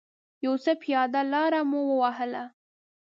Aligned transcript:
یو 0.45 0.53
څه 0.63 0.71
پیاده 0.83 1.21
لاره 1.33 1.61
مو 1.69 1.81
و 1.87 1.91
وهله. 2.01 2.43